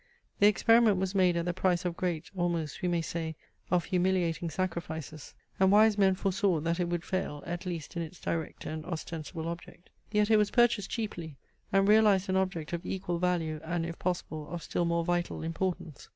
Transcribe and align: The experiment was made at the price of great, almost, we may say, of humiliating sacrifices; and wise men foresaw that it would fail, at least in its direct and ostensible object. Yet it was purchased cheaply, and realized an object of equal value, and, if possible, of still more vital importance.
The 0.39 0.47
experiment 0.47 0.97
was 0.97 1.13
made 1.13 1.37
at 1.37 1.45
the 1.45 1.53
price 1.53 1.85
of 1.85 1.95
great, 1.95 2.31
almost, 2.35 2.81
we 2.81 2.87
may 2.89 3.03
say, 3.03 3.35
of 3.69 3.85
humiliating 3.85 4.49
sacrifices; 4.49 5.35
and 5.59 5.71
wise 5.71 5.95
men 5.95 6.15
foresaw 6.15 6.59
that 6.61 6.79
it 6.79 6.89
would 6.89 7.03
fail, 7.03 7.43
at 7.45 7.67
least 7.67 7.95
in 7.95 8.01
its 8.01 8.19
direct 8.19 8.65
and 8.65 8.83
ostensible 8.83 9.47
object. 9.47 9.91
Yet 10.11 10.31
it 10.31 10.37
was 10.37 10.49
purchased 10.49 10.89
cheaply, 10.89 11.37
and 11.71 11.87
realized 11.87 12.29
an 12.29 12.35
object 12.35 12.73
of 12.73 12.83
equal 12.83 13.19
value, 13.19 13.59
and, 13.63 13.85
if 13.85 13.99
possible, 13.99 14.49
of 14.49 14.63
still 14.63 14.85
more 14.85 15.05
vital 15.05 15.43
importance. 15.43 16.09